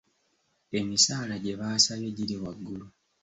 Emisaala 0.79 1.35
gyebaasabye 1.43 2.09
giri 2.17 2.35
waggulu. 2.43 2.85